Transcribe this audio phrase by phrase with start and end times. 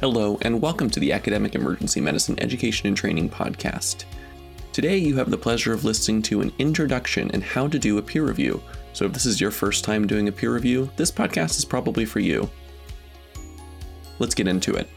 [0.00, 4.04] Hello, and welcome to the Academic Emergency Medicine Education and Training Podcast.
[4.72, 8.02] Today, you have the pleasure of listening to an introduction and how to do a
[8.02, 8.62] peer review.
[8.92, 12.04] So, if this is your first time doing a peer review, this podcast is probably
[12.04, 12.48] for you.
[14.20, 14.88] Let's get into it.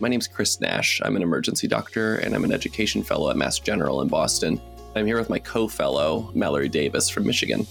[0.00, 1.00] My name is Chris Nash.
[1.02, 4.60] I'm an emergency doctor and I'm an education fellow at Mass General in Boston.
[4.94, 7.66] I'm here with my co fellow, Mallory Davis from Michigan.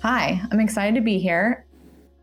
[0.00, 1.66] Hi, I'm excited to be here.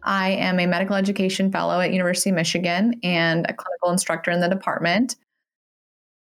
[0.03, 4.39] I am a medical education fellow at University of Michigan and a clinical instructor in
[4.39, 5.15] the department.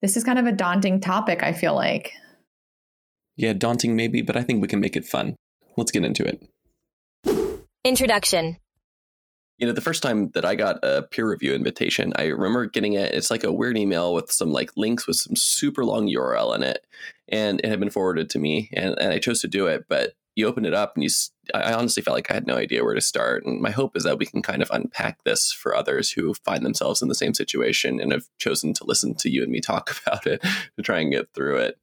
[0.03, 2.13] This is kind of a daunting topic, I feel like.
[3.37, 5.35] Yeah, daunting maybe, but I think we can make it fun.
[5.77, 6.47] Let's get into it.
[7.85, 8.59] Introduction
[9.59, 12.93] You know, the first time that I got a peer review invitation, I remember getting
[12.93, 13.13] it.
[13.13, 16.63] It's like a weird email with some like links with some super long URL in
[16.63, 16.87] it.
[17.29, 19.87] And it had been forwarded to me, and, and I chose to do it.
[19.89, 21.11] But you open it up and you
[21.55, 23.45] i honestly felt like i had no idea where to start.
[23.45, 26.65] And my hope is that we can kind of unpack this for others who find
[26.65, 30.01] themselves in the same situation and have chosen to listen to you and me talk
[30.05, 30.43] about it
[30.77, 31.79] to try and get through it.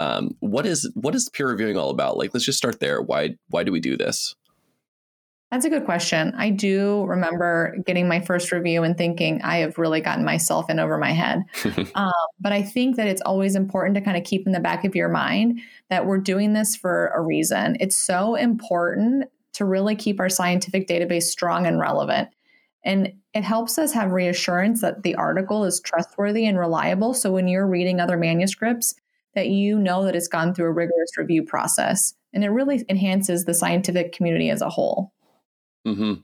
[0.00, 2.16] Um, what is what is peer reviewing all about?
[2.16, 3.00] Like let's just start there.
[3.00, 4.34] Why why do we do this
[5.54, 6.34] that's a good question.
[6.36, 10.80] I do remember getting my first review and thinking I have really gotten myself in
[10.80, 11.44] over my head.
[11.94, 14.84] um, but I think that it's always important to kind of keep in the back
[14.84, 17.76] of your mind that we're doing this for a reason.
[17.78, 22.30] It's so important to really keep our scientific database strong and relevant.
[22.82, 27.14] And it helps us have reassurance that the article is trustworthy and reliable.
[27.14, 28.96] So when you're reading other manuscripts,
[29.36, 32.12] that you know that it's gone through a rigorous review process.
[32.32, 35.13] And it really enhances the scientific community as a whole.
[35.86, 36.14] Mm-hmm.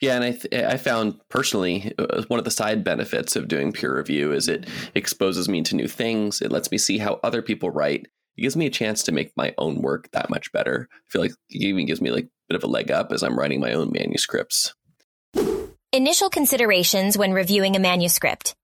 [0.00, 3.72] Yeah, and I th- I found personally uh, one of the side benefits of doing
[3.72, 6.40] peer review is it exposes me to new things.
[6.40, 8.06] It lets me see how other people write.
[8.36, 10.88] It gives me a chance to make my own work that much better.
[10.92, 13.24] I feel like it even gives me like a bit of a leg up as
[13.24, 14.72] I'm writing my own manuscripts.
[15.92, 18.54] Initial considerations when reviewing a manuscript.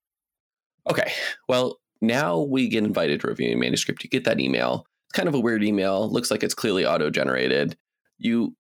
[0.89, 1.11] Okay,
[1.48, 4.05] well now we get invited to review a manuscript.
[4.05, 4.86] You get that email.
[5.08, 6.08] It's kind of a weird email.
[6.08, 7.77] Looks like it's clearly auto generated.
[8.18, 8.55] You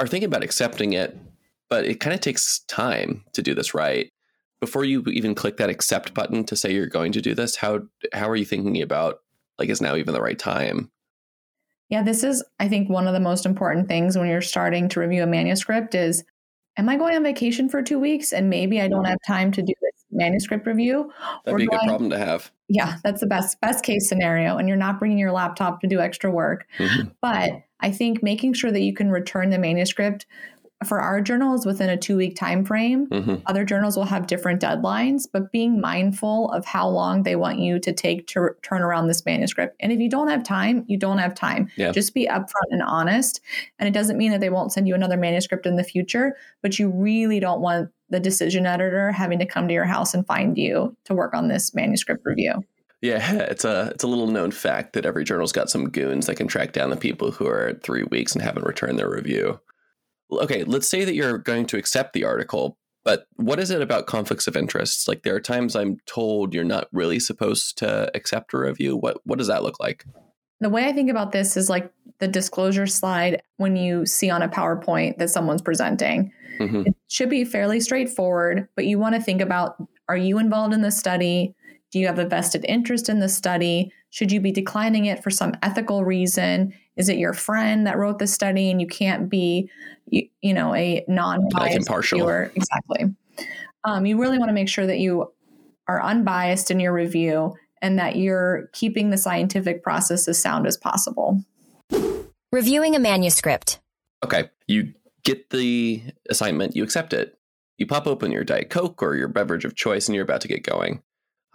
[0.00, 1.16] are thinking about accepting it,
[1.68, 4.10] but it kind of takes time to do this right.
[4.60, 7.80] Before you even click that accept button to say you're going to do this, how
[8.12, 9.20] how are you thinking about
[9.58, 10.90] like is now even the right time?
[11.88, 15.00] Yeah, this is I think one of the most important things when you're starting to
[15.00, 16.24] review a manuscript is
[16.76, 19.62] am I going on vacation for 2 weeks and maybe I don't have time to
[19.62, 21.10] do this manuscript review?
[21.44, 22.50] That'd be a good I, problem to have.
[22.68, 26.00] Yeah, that's the best best case scenario and you're not bringing your laptop to do
[26.00, 26.66] extra work.
[26.78, 27.08] Mm-hmm.
[27.22, 30.26] But I think making sure that you can return the manuscript
[30.86, 33.06] for our journals within a two week time frame.
[33.08, 33.36] Mm-hmm.
[33.46, 37.78] Other journals will have different deadlines, but being mindful of how long they want you
[37.80, 39.76] to take to re- turn around this manuscript.
[39.80, 41.68] And if you don't have time, you don't have time.
[41.76, 41.92] Yeah.
[41.92, 43.40] Just be upfront and honest.
[43.78, 46.78] And it doesn't mean that they won't send you another manuscript in the future, but
[46.78, 50.56] you really don't want the decision editor having to come to your house and find
[50.56, 52.64] you to work on this manuscript review.
[53.02, 56.36] Yeah, it's a it's a little known fact that every journal's got some goons that
[56.36, 59.58] can track down the people who are at three weeks and haven't returned their review.
[60.30, 64.06] Okay, let's say that you're going to accept the article, but what is it about
[64.06, 65.08] conflicts of interest?
[65.08, 68.96] Like there are times I'm told you're not really supposed to accept a review.
[68.96, 70.04] What what does that look like?
[70.60, 74.42] The way I think about this is like the disclosure slide when you see on
[74.42, 76.32] a PowerPoint that someone's presenting.
[76.58, 76.88] Mm-hmm.
[76.88, 79.76] It should be fairly straightforward, but you want to think about
[80.10, 81.54] are you involved in the study?
[81.90, 83.92] Do you have a vested interest in the study?
[84.10, 86.72] Should you be declining it for some ethical reason?
[86.96, 89.70] Is it your friend that wrote the study and you can't be,
[90.06, 92.18] you, you know, a non-biased like impartial.
[92.20, 92.52] Reviewer?
[92.54, 93.14] Exactly.
[93.84, 95.32] Um, you really want to make sure that you
[95.88, 100.76] are unbiased in your review and that you're keeping the scientific process as sound as
[100.76, 101.42] possible.
[102.52, 103.80] Reviewing a manuscript.
[104.24, 104.92] Okay, you
[105.24, 107.38] get the assignment, you accept it.
[107.78, 110.48] You pop open your Diet Coke or your beverage of choice and you're about to
[110.48, 111.02] get going.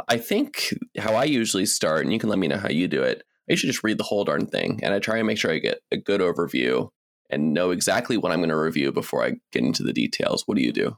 [0.08, 3.02] I think how I usually start, and you can let me know how you do
[3.02, 5.52] it, I usually just read the whole darn thing and I try and make sure
[5.52, 6.90] I get a good overview
[7.30, 10.44] and know exactly what I'm going to review before I get into the details.
[10.46, 10.97] What do you do?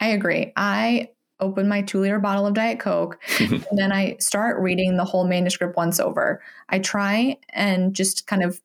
[0.00, 0.52] I agree.
[0.56, 1.10] I
[1.40, 5.26] open my two liter bottle of Diet Coke and then I start reading the whole
[5.26, 6.42] manuscript once over.
[6.68, 8.60] I try and just kind of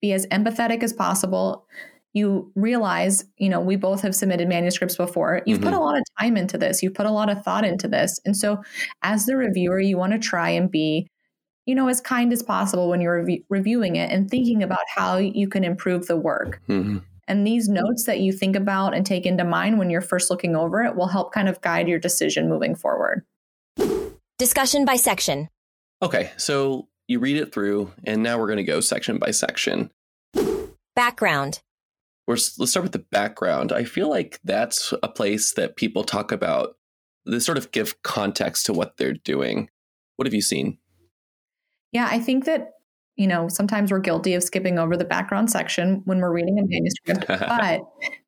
[0.00, 1.66] be as empathetic as possible
[2.14, 5.42] you realize, you know, we both have submitted manuscripts before.
[5.46, 5.70] You've mm-hmm.
[5.70, 6.82] put a lot of time into this.
[6.82, 8.20] You've put a lot of thought into this.
[8.24, 8.62] And so
[9.02, 11.08] as the reviewer, you want to try and be,
[11.64, 15.16] you know, as kind as possible when you're rev- reviewing it and thinking about how
[15.16, 16.60] you can improve the work.
[16.68, 16.98] Mm-hmm.
[17.28, 20.54] And these notes that you think about and take into mind when you're first looking
[20.54, 23.24] over it will help kind of guide your decision moving forward.
[24.38, 25.48] Discussion by section.
[26.02, 29.90] Okay, so you read it through, and now we're going to go section by section.
[30.96, 31.62] Background
[32.26, 33.72] let's start with the background.
[33.72, 36.76] I feel like that's a place that people talk about.
[37.26, 39.68] They sort of give context to what they're doing.
[40.16, 40.78] What have you seen?
[41.92, 42.72] Yeah, I think that
[43.16, 46.62] you know, sometimes we're guilty of skipping over the background section when we're reading a
[46.64, 47.80] manuscript, but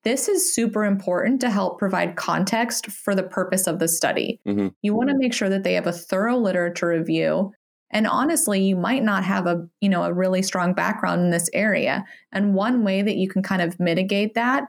[0.02, 4.40] this is super important to help provide context for the purpose of the study.
[4.47, 4.69] Mm-hmm.
[4.82, 7.52] You want to make sure that they have a thorough literature review.
[7.91, 11.49] And honestly, you might not have a, you know, a really strong background in this
[11.53, 12.05] area.
[12.33, 14.65] And one way that you can kind of mitigate that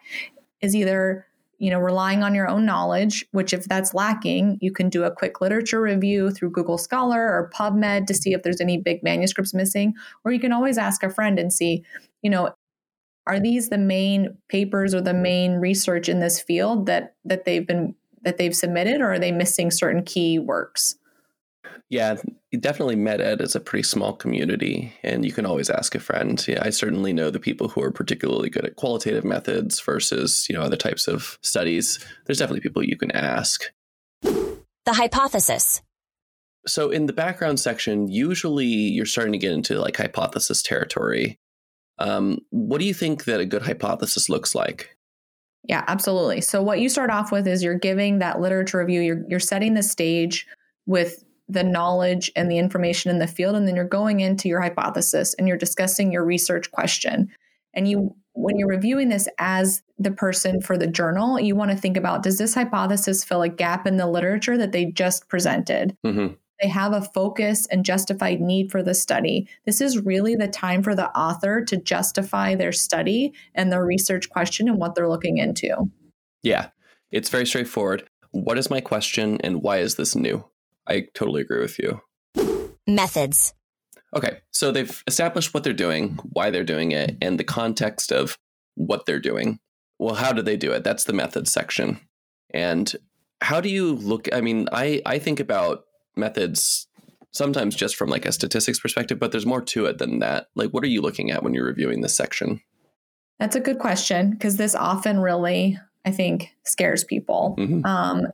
[0.61, 1.25] is either
[1.57, 5.11] you know, relying on your own knowledge, which if that's lacking, you can do a
[5.11, 9.53] quick literature review through Google Scholar or PubMed to see if there's any big manuscripts
[9.53, 9.93] missing.
[10.23, 11.83] Or you can always ask a friend and see,
[12.21, 12.53] you know,
[13.25, 17.65] are these the main papers or the main research in this field that that they've
[17.65, 20.95] been that they've submitted or are they missing certain key works?
[21.89, 22.15] Yeah,
[22.59, 26.43] definitely MedEd is a pretty small community, and you can always ask a friend.
[26.47, 30.55] Yeah, I certainly know the people who are particularly good at qualitative methods versus you
[30.55, 32.03] know other types of studies.
[32.25, 33.71] There's definitely people you can ask.
[34.23, 35.81] The hypothesis.
[36.67, 41.39] So in the background section, usually you're starting to get into like hypothesis territory.
[41.99, 44.97] Um, what do you think that a good hypothesis looks like?
[45.67, 46.41] Yeah, absolutely.
[46.41, 49.01] So what you start off with is you're giving that literature review.
[49.01, 50.47] You're you're setting the stage
[50.85, 54.61] with the knowledge and the information in the field and then you're going into your
[54.61, 57.29] hypothesis and you're discussing your research question.
[57.73, 61.77] And you when you're reviewing this as the person for the journal you want to
[61.77, 65.95] think about does this hypothesis fill a gap in the literature that they just presented?
[66.05, 66.33] Mm-hmm.
[66.61, 69.47] they have a focus and justified need for the study.
[69.65, 74.29] This is really the time for the author to justify their study and their research
[74.29, 75.91] question and what they're looking into.
[76.43, 76.69] Yeah.
[77.11, 78.07] It's very straightforward.
[78.31, 80.45] What is my question and why is this new
[80.87, 82.01] I totally agree with you.
[82.87, 83.53] Methods.
[84.15, 88.37] Okay, so they've established what they're doing, why they're doing it, and the context of
[88.75, 89.59] what they're doing.
[89.99, 90.83] Well, how do they do it?
[90.83, 91.99] That's the methods section.
[92.53, 92.93] And
[93.41, 94.27] how do you look?
[94.33, 95.85] I mean, I, I think about
[96.15, 96.87] methods
[97.31, 100.47] sometimes just from like a statistics perspective, but there's more to it than that.
[100.55, 102.61] Like, what are you looking at when you're reviewing this section?
[103.39, 107.55] That's a good question because this often really, I think, scares people.
[107.59, 107.85] Mm-hmm.
[107.85, 108.27] Um,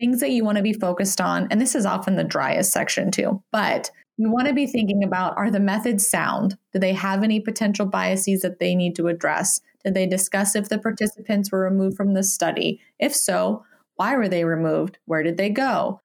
[0.00, 3.10] things that you want to be focused on, and this is often the driest section
[3.10, 6.56] too, but you want to be thinking about are the methods sound?
[6.72, 9.60] Do they have any potential biases that they need to address?
[9.84, 12.80] Did they discuss if the participants were removed from the study?
[12.98, 13.64] If so,
[13.96, 14.98] why were they removed?
[15.06, 16.00] Where did they go?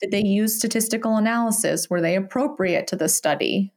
[0.00, 1.88] Did they use statistical analysis?
[1.90, 3.72] Were they appropriate to the study?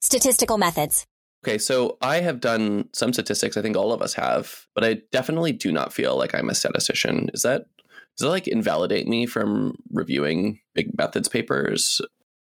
[0.00, 1.06] Statistical methods.
[1.42, 3.56] Okay, so I have done some statistics.
[3.56, 6.54] I think all of us have, but I definitely do not feel like I'm a
[6.54, 7.30] statistician.
[7.32, 7.64] Is that
[8.20, 12.02] does it like invalidate me from reviewing big methods papers?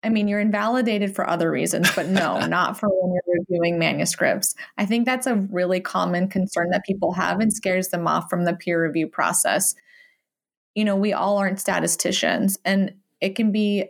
[0.03, 4.57] I mean, you're invalidated for other reasons, but no, not for when you're reviewing manuscripts.
[4.79, 8.45] I think that's a really common concern that people have and scares them off from
[8.45, 9.77] the peer review process.
[10.75, 13.85] You know, we all aren't statisticians, and it can be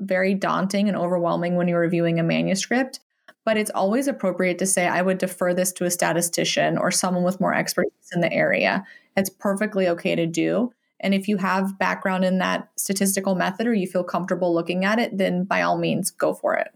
[0.00, 3.00] very daunting and overwhelming when you're reviewing a manuscript.
[3.44, 7.24] But it's always appropriate to say, I would defer this to a statistician or someone
[7.24, 8.86] with more expertise in the area.
[9.14, 10.72] It's perfectly okay to do.
[11.00, 14.98] And if you have background in that statistical method or you feel comfortable looking at
[14.98, 16.68] it, then by all means, go for it.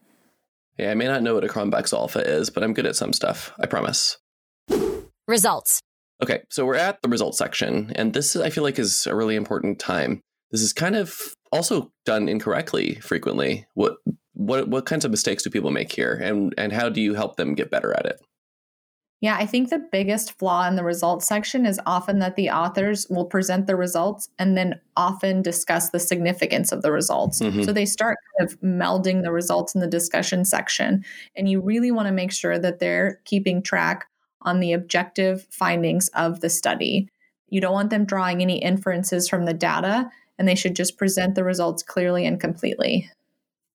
[0.78, 3.12] Yeah, I may not know what a Cronbach's alpha is, but I'm good at some
[3.12, 3.52] stuff.
[3.58, 4.18] I promise.
[5.28, 5.80] Results.
[6.22, 9.34] Okay, so we're at the results section, and this I feel like is a really
[9.34, 10.20] important time.
[10.50, 13.66] This is kind of also done incorrectly frequently.
[13.74, 13.96] What
[14.34, 17.36] what what kinds of mistakes do people make here, and and how do you help
[17.36, 18.20] them get better at it?
[19.22, 23.06] Yeah, I think the biggest flaw in the results section is often that the authors
[23.08, 27.40] will present the results and then often discuss the significance of the results.
[27.40, 27.62] Mm-hmm.
[27.62, 31.04] So they start kind of melding the results in the discussion section.
[31.36, 34.08] And you really want to make sure that they're keeping track
[34.40, 37.08] on the objective findings of the study.
[37.48, 41.36] You don't want them drawing any inferences from the data, and they should just present
[41.36, 43.08] the results clearly and completely.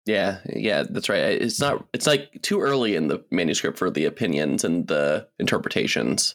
[0.06, 1.20] Yeah, yeah, that's right.
[1.20, 6.34] It's not it's like too early in the manuscript for the opinions and the interpretations.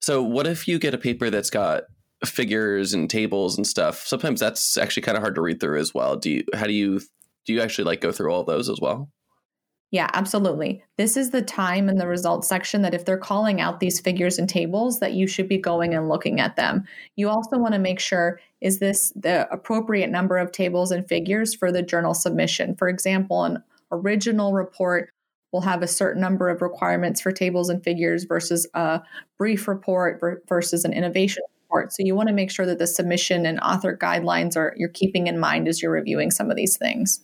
[0.00, 1.84] So what if you get a paper that's got
[2.24, 4.06] figures and tables and stuff?
[4.06, 6.16] Sometimes that's actually kind of hard to read through as well.
[6.16, 7.00] Do you how do you
[7.44, 9.10] do you actually like go through all those as well?
[9.90, 10.82] Yeah, absolutely.
[10.96, 14.38] This is the time in the results section that if they're calling out these figures
[14.38, 16.84] and tables that you should be going and looking at them.
[17.16, 21.54] You also want to make sure is this the appropriate number of tables and figures
[21.54, 22.76] for the journal submission?
[22.76, 25.10] For example, an original report
[25.52, 29.02] will have a certain number of requirements for tables and figures versus a
[29.36, 31.92] brief report versus an innovation report.
[31.92, 35.26] So you want to make sure that the submission and author guidelines are you're keeping
[35.26, 37.20] in mind as you're reviewing some of these things.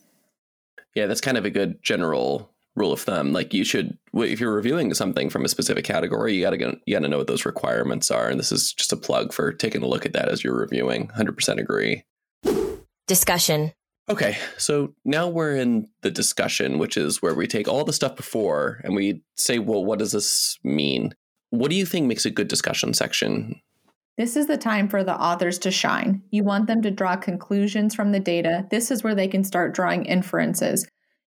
[0.93, 3.33] Yeah, that's kind of a good general rule of thumb.
[3.33, 6.95] Like you should, if you're reviewing something from a specific category, you got to you
[6.95, 8.29] got to know what those requirements are.
[8.29, 11.09] And this is just a plug for taking a look at that as you're reviewing.
[11.09, 12.03] Hundred percent agree.
[13.07, 13.73] Discussion.
[14.09, 18.15] Okay, so now we're in the discussion, which is where we take all the stuff
[18.15, 21.13] before and we say, well, what does this mean?
[21.51, 23.61] What do you think makes a good discussion section?
[24.17, 26.23] This is the time for the authors to shine.
[26.31, 28.65] You want them to draw conclusions from the data.
[28.71, 30.87] This is where they can start drawing inferences.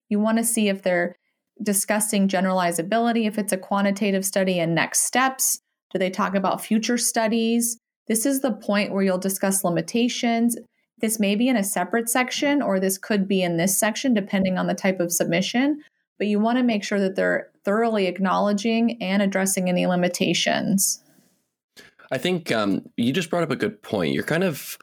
[0.10, 1.15] You want to see if they're
[1.62, 5.62] discussing generalizability, if it's a quantitative study, and next steps.
[5.91, 7.77] Do they talk about future studies?
[8.08, 10.58] This is the point where you'll discuss limitations.
[11.00, 14.58] This may be in a separate section, or this could be in this section, depending
[14.58, 15.82] on the type of submission.
[16.18, 21.03] But you want to make sure that they're thoroughly acknowledging and addressing any limitations.
[22.12, 24.13] I think um, you just brought up a good point.
[24.13, 24.77] You're kind of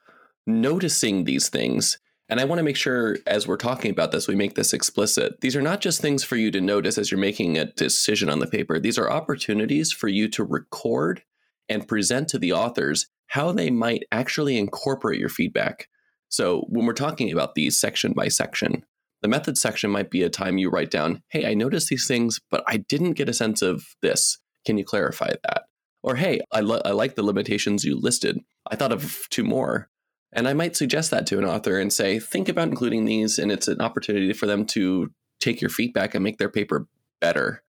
[0.47, 1.99] noticing these things.
[2.31, 5.41] And I want to make sure, as we're talking about this, we make this explicit.
[5.41, 8.39] These are not just things for you to notice as you're making a decision on
[8.39, 8.79] the paper.
[8.79, 11.23] These are opportunities for you to record
[11.69, 15.89] and present to the authors how they might actually incorporate your feedback.
[16.29, 18.85] So when we're talking about these section by section,
[19.23, 22.41] the method section might be a time you write down, hey, I noticed these things,
[22.51, 24.39] but I didn't get a sense of this.
[24.67, 25.63] Can you clarify that?
[26.03, 28.39] Or, hey, I, lo- I like the limitations you listed.
[28.71, 29.89] I thought of two more.
[30.33, 33.51] And I might suggest that to an author and say, think about including these, and
[33.51, 36.87] it's an opportunity for them to take your feedback and make their paper
[37.21, 37.63] better.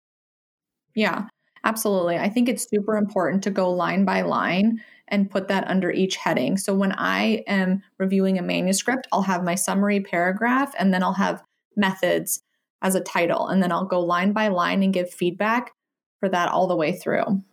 [0.95, 1.27] Yeah,
[1.63, 2.17] absolutely.
[2.17, 6.17] I think it's super important to go line by line and put that under each
[6.17, 6.57] heading.
[6.57, 11.13] So when I am reviewing a manuscript, I'll have my summary paragraph and then I'll
[11.13, 11.43] have
[11.75, 12.41] methods
[12.81, 13.47] as a title.
[13.47, 15.71] And then I'll go line by line and give feedback
[16.19, 17.43] for that all the way through.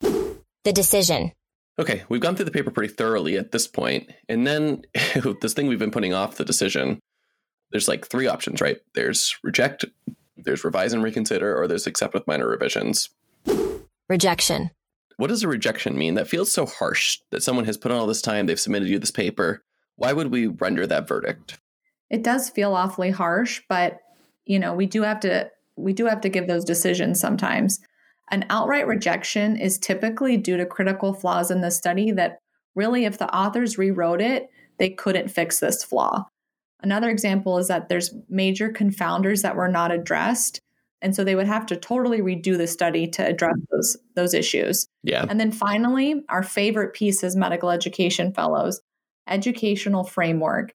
[0.00, 1.32] The decision.
[1.78, 4.10] Okay, we've gone through the paper pretty thoroughly at this point.
[4.28, 4.82] And then
[5.40, 7.00] this thing we've been putting off the decision,
[7.70, 8.78] there's like three options, right?
[8.94, 9.84] There's reject,
[10.36, 13.10] there's revise and reconsider, or there's accept with minor revisions.
[14.08, 14.70] Rejection.
[15.16, 16.14] What does a rejection mean?
[16.14, 18.98] That feels so harsh that someone has put on all this time, they've submitted you
[18.98, 19.62] this paper.
[19.96, 21.58] Why would we render that verdict?
[22.10, 24.00] It does feel awfully harsh, but
[24.44, 27.80] you know, we do have to we do have to give those decisions sometimes.
[28.30, 32.38] An outright rejection is typically due to critical flaws in the study that
[32.74, 36.26] really, if the authors rewrote it, they couldn't fix this flaw.
[36.82, 40.60] Another example is that there's major confounders that were not addressed.
[41.00, 44.86] And so they would have to totally redo the study to address those, those issues.
[45.02, 45.26] Yeah.
[45.28, 48.80] And then finally, our favorite piece is medical education fellows,
[49.28, 50.72] educational framework.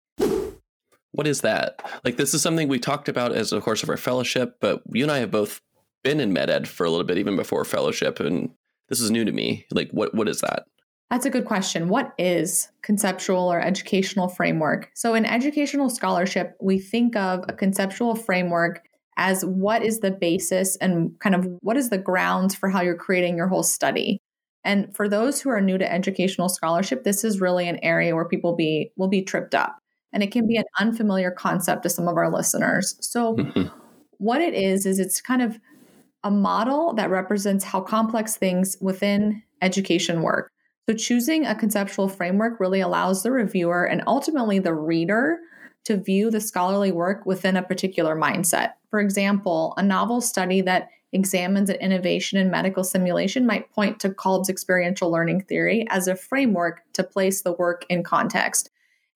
[1.11, 1.81] What is that?
[2.05, 5.03] Like, this is something we talked about as a course of our fellowship, but you
[5.03, 5.61] and I have both
[6.03, 8.49] been in med ed for a little bit, even before fellowship, and
[8.89, 9.65] this is new to me.
[9.71, 10.63] Like, what what is that?
[11.09, 11.89] That's a good question.
[11.89, 14.91] What is conceptual or educational framework?
[14.93, 18.83] So, in educational scholarship, we think of a conceptual framework
[19.17, 22.95] as what is the basis and kind of what is the grounds for how you're
[22.95, 24.21] creating your whole study.
[24.63, 28.25] And for those who are new to educational scholarship, this is really an area where
[28.25, 29.77] people be will be tripped up.
[30.13, 32.95] And it can be an unfamiliar concept to some of our listeners.
[33.01, 33.75] So, mm-hmm.
[34.19, 35.59] what it is is it's kind of
[36.23, 40.51] a model that represents how complex things within education work.
[40.89, 45.39] So, choosing a conceptual framework really allows the reviewer and ultimately the reader
[45.85, 48.73] to view the scholarly work within a particular mindset.
[48.89, 54.09] For example, a novel study that examines an innovation in medical simulation might point to
[54.09, 58.69] Kolb's experiential learning theory as a framework to place the work in context.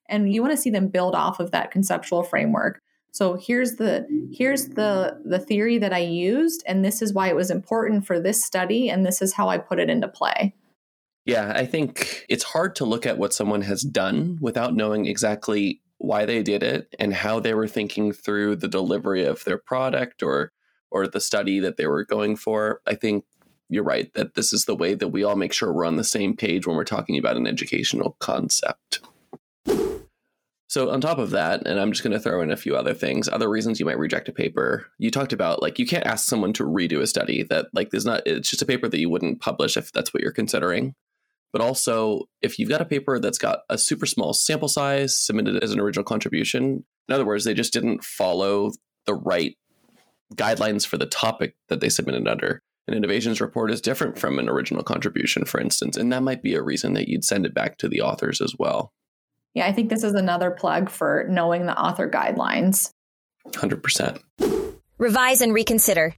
[0.09, 2.81] And you want to see them build off of that conceptual framework.
[3.13, 7.35] So here's the here's the the theory that I used and this is why it
[7.35, 10.55] was important for this study and this is how I put it into play.
[11.25, 15.79] Yeah, I think it's hard to look at what someone has done without knowing exactly
[15.99, 20.23] why they did it and how they were thinking through the delivery of their product
[20.23, 20.51] or
[20.89, 22.81] or the study that they were going for.
[22.87, 23.25] I think
[23.69, 26.03] you're right that this is the way that we all make sure we're on the
[26.03, 29.01] same page when we're talking about an educational concept.
[30.73, 32.95] So, on top of that, and I'm just going to throw in a few other
[32.95, 34.87] things, other reasons you might reject a paper.
[34.97, 38.07] You talked about like you can't ask someone to redo a study that like there's
[38.07, 40.95] not, it's just a paper that you wouldn't publish if that's what you're considering.
[41.51, 45.63] But also, if you've got a paper that's got a super small sample size submitted
[45.63, 48.71] as an original contribution, in other words, they just didn't follow
[49.05, 49.55] the right
[50.33, 52.63] guidelines for the topic that they submitted under.
[52.87, 56.55] An innovations report is different from an original contribution, for instance, and that might be
[56.55, 58.91] a reason that you'd send it back to the authors as well.
[59.53, 62.91] Yeah, I think this is another plug for knowing the author guidelines.
[63.47, 64.21] 100%.
[64.97, 66.15] Revise and reconsider.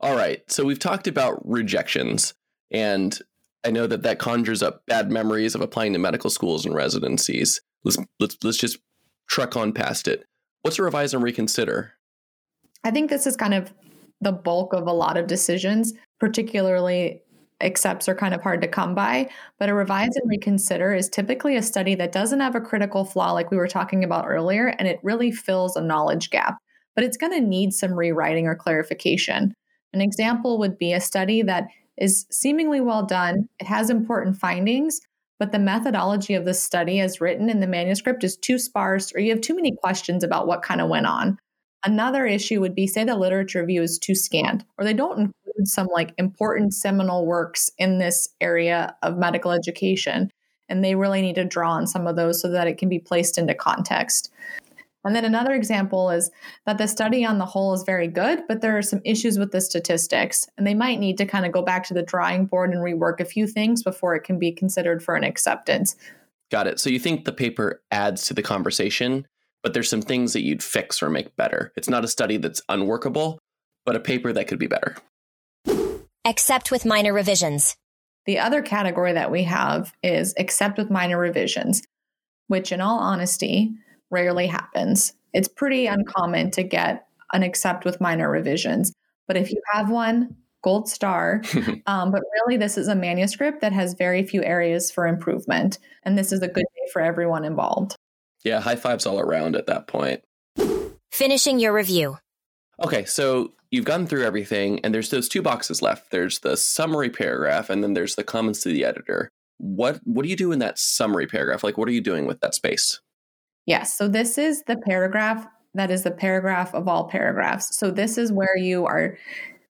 [0.00, 0.42] All right.
[0.50, 2.34] So we've talked about rejections,
[2.70, 3.18] and
[3.64, 7.60] I know that that conjures up bad memories of applying to medical schools and residencies.
[7.84, 8.78] Let's let's let's just
[9.28, 10.24] truck on past it.
[10.62, 11.94] What's a revise and reconsider?
[12.84, 13.72] I think this is kind of
[14.20, 17.22] the bulk of a lot of decisions, particularly
[17.60, 19.28] accepts are kind of hard to come by.
[19.58, 20.30] But a revise and mm-hmm.
[20.30, 24.04] reconsider is typically a study that doesn't have a critical flaw like we were talking
[24.04, 26.58] about earlier, and it really fills a knowledge gap.
[26.94, 29.54] But it's going to need some rewriting or clarification.
[29.92, 35.00] An example would be a study that is seemingly well done, it has important findings,
[35.38, 39.20] but the methodology of the study as written in the manuscript is too sparse or
[39.20, 41.38] you have too many questions about what kind of went on.
[41.84, 45.66] Another issue would be say the literature review is too scant or they don't include
[45.66, 50.30] some like important seminal works in this area of medical education
[50.68, 52.98] and they really need to draw on some of those so that it can be
[52.98, 54.30] placed into context.
[55.04, 56.30] And then another example is
[56.66, 59.50] that the study on the whole is very good, but there are some issues with
[59.50, 62.70] the statistics, and they might need to kind of go back to the drawing board
[62.70, 65.96] and rework a few things before it can be considered for an acceptance.
[66.50, 66.78] Got it.
[66.78, 69.26] So you think the paper adds to the conversation,
[69.62, 71.72] but there's some things that you'd fix or make better.
[71.76, 73.38] It's not a study that's unworkable,
[73.84, 74.96] but a paper that could be better.
[76.24, 77.76] Except with minor revisions.
[78.26, 81.82] The other category that we have is except with minor revisions,
[82.48, 83.72] which, in all honesty,
[84.10, 85.14] rarely happens.
[85.32, 88.92] It's pretty uncommon to get an accept with minor revisions.
[89.26, 91.42] But if you have one, gold star.
[91.86, 95.78] um, but really, this is a manuscript that has very few areas for improvement.
[96.02, 97.96] And this is a good day for everyone involved.
[98.44, 100.22] Yeah, high fives all around at that point.
[101.10, 102.18] Finishing your review.
[102.82, 106.10] Okay, so you've gone through everything, and there's those two boxes left.
[106.10, 109.28] There's the summary paragraph, and then there's the comments to the editor.
[109.58, 111.62] What what do you do in that summary paragraph?
[111.62, 113.00] Like, what are you doing with that space?
[113.66, 113.96] Yes.
[113.96, 117.76] So this is the paragraph that is the paragraph of all paragraphs.
[117.76, 119.16] So this is where you are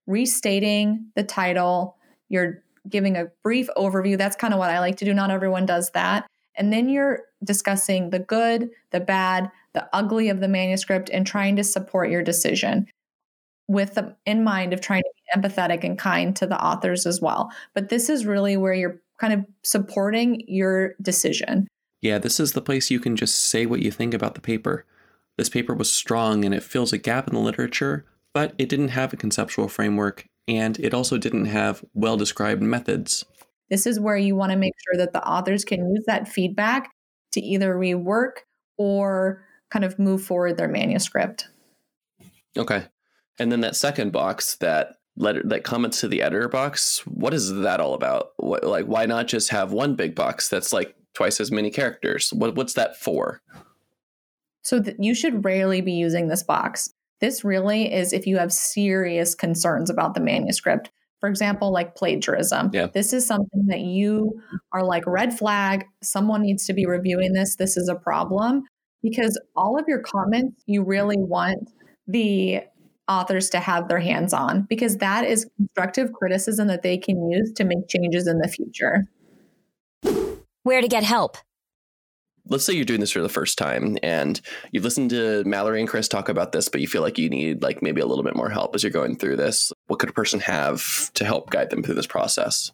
[0.07, 1.97] restating the title,
[2.29, 4.17] you're giving a brief overview.
[4.17, 5.13] That's kind of what I like to do.
[5.13, 6.27] Not everyone does that.
[6.61, 11.57] And then you're discussing the good, the bad, the ugly of the manuscript and trying
[11.57, 12.87] to support your decision
[13.67, 17.19] with the, in mind of trying to be empathetic and kind to the authors as
[17.19, 17.51] well.
[17.75, 21.67] But this is really where you're kind of supporting your decision.
[22.03, 24.85] Yeah, this is the place you can just say what you think about the paper.
[25.39, 28.89] This paper was strong and it fills a gap in the literature, but it didn't
[28.89, 33.25] have a conceptual framework and it also didn't have well described methods.
[33.71, 36.91] This is where you want to make sure that the authors can use that feedback
[37.33, 38.41] to either rework
[38.77, 41.49] or kind of move forward their manuscript.
[42.57, 42.87] Okay.
[43.39, 47.53] And then that second box, that letter that comments to the editor box, what is
[47.53, 48.31] that all about?
[48.37, 52.33] What, like why not just have one big box that's like twice as many characters.
[52.33, 53.41] What, what's that for?
[54.63, 56.91] So th- you should rarely be using this box.
[57.21, 60.91] This really is if you have serious concerns about the manuscript.
[61.21, 62.71] For example, like plagiarism.
[62.73, 62.87] Yeah.
[62.87, 64.41] This is something that you
[64.73, 65.85] are like red flag.
[66.03, 67.57] Someone needs to be reviewing this.
[67.57, 68.65] This is a problem
[69.03, 71.71] because all of your comments you really want
[72.07, 72.61] the
[73.09, 77.53] authors to have their hands on because that is constructive criticism that they can use
[77.53, 79.09] to make changes in the future
[80.63, 81.37] where to get help.
[82.51, 84.41] Let's say you're doing this for the first time and
[84.73, 87.63] you've listened to Mallory and Chris talk about this, but you feel like you need
[87.63, 89.73] like maybe a little bit more help as you're going through this.
[89.87, 92.73] What could a person have to help guide them through this process?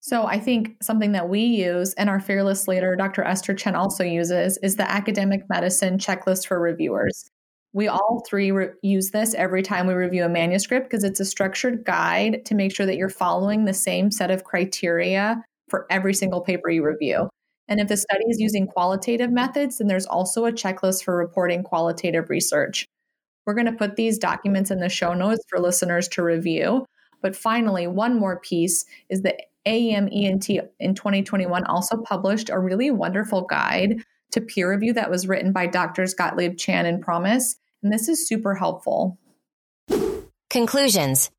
[0.00, 3.22] So I think something that we use and our fearless leader, Dr.
[3.22, 7.30] Esther Chen, also uses is the academic medicine checklist for reviewers.
[7.72, 11.24] We all three re- use this every time we review a manuscript because it's a
[11.24, 16.14] structured guide to make sure that you're following the same set of criteria for every
[16.14, 17.28] single paper you review.
[17.68, 21.62] And if the study is using qualitative methods, then there's also a checklist for reporting
[21.62, 22.86] qualitative research.
[23.44, 26.86] We're going to put these documents in the show notes for listeners to review.
[27.22, 32.90] But finally, one more piece is that AEM E&T in 2021 also published a really
[32.90, 34.02] wonderful guide
[34.32, 36.14] to peer review that was written by Drs.
[36.14, 37.56] Gottlieb Chan and Promes.
[37.82, 39.18] And this is super helpful.
[40.50, 41.30] Conclusions.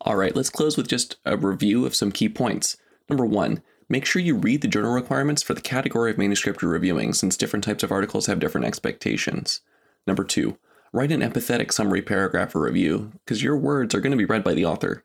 [0.00, 2.76] All right, let's close with just a review of some key points.
[3.08, 6.70] Number one, make sure you read the journal requirements for the category of manuscript you're
[6.70, 9.60] reviewing, since different types of articles have different expectations.
[10.06, 10.58] Number two,
[10.92, 14.44] write an empathetic summary paragraph or review, because your words are going to be read
[14.44, 15.02] by the author.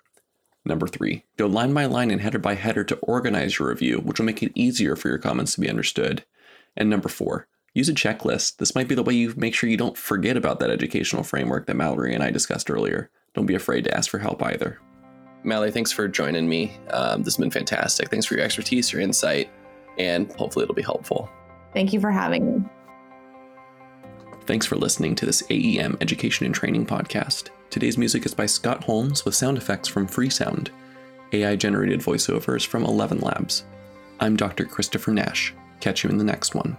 [0.65, 4.19] Number three, go line by line and header by header to organize your review, which
[4.19, 6.25] will make it easier for your comments to be understood.
[6.75, 8.57] And number four, use a checklist.
[8.57, 11.65] This might be the way you make sure you don't forget about that educational framework
[11.65, 13.09] that Mallory and I discussed earlier.
[13.33, 14.79] Don't be afraid to ask for help either.
[15.43, 16.77] Mallory, thanks for joining me.
[16.89, 18.09] Um, this has been fantastic.
[18.09, 19.49] Thanks for your expertise, your insight,
[19.97, 21.29] and hopefully it'll be helpful.
[21.73, 22.69] Thank you for having me.
[24.45, 27.49] Thanks for listening to this AEM Education and Training podcast.
[27.69, 30.69] Today's music is by Scott Holmes with sound effects from Freesound.
[31.31, 33.63] AI generated voiceovers from Eleven Labs.
[34.19, 34.65] I'm Dr.
[34.65, 35.53] Christopher Nash.
[35.79, 36.77] Catch you in the next one.